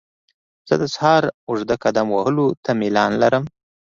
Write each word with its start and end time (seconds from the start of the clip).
زه 0.67 0.75
د 0.81 0.83
سهار 0.95 1.23
اوږده 1.47 1.75
قدم 1.83 2.07
وهلو 2.11 2.47
ته 2.63 2.71
میلان 2.79 3.11
لرم. 3.21 3.43